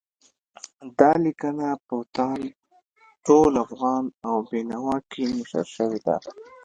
دا 0.99 1.11
لیکنه 1.23 1.67
په 1.87 1.95
تاند، 2.15 2.45
ټول 3.25 3.51
افغان 3.65 4.03
او 4.27 4.35
بېنوا 4.49 4.97
کې 5.11 5.23
نشر 5.35 5.65
شوې 5.75 5.99
ده. 6.05 6.15